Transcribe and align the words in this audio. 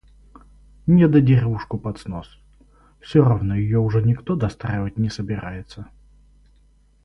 Недодеревушку 0.87 1.77
под 1.77 1.99
снос. 1.99 2.39
Все 3.01 3.23
равно 3.23 3.53
ее 3.53 3.77
уже 3.77 4.01
никто 4.01 4.35
достраивать 4.35 4.97
не 4.97 5.09
собирается. 5.11 5.89